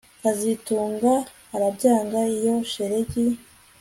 kazitunga 0.21 1.13
arabyanga 1.55 2.19
iyo 2.37 2.55
shelegi 2.71 3.25